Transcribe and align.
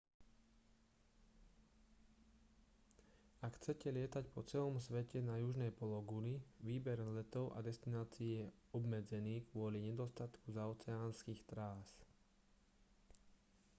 ak 3.45 3.53
chcete 3.61 3.87
lietať 3.97 4.25
po 4.35 4.41
celom 4.51 4.75
svete 4.87 5.19
na 5.29 5.35
južnej 5.43 5.69
pologuli 5.79 6.33
výber 6.67 6.99
letov 7.17 7.45
a 7.53 7.61
destinácií 7.69 8.31
je 8.41 8.49
obmedzený 8.79 9.35
kvôli 9.53 9.77
nedostatku 9.89 10.47
zaoceánskych 10.57 11.41
trás 11.51 11.87